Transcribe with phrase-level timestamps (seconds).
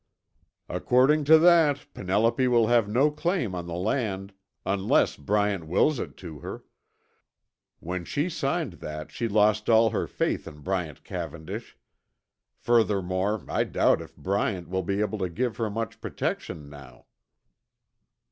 [0.67, 4.33] "According to that, Penelope will have no claim on the land
[4.65, 6.63] unless Bryant wills it to her.
[7.79, 11.77] When she signed that, she lost all her faith in Bryant Cavendish.
[12.57, 17.05] Furthermore, I doubt if Bryant will be able to give her much protection now."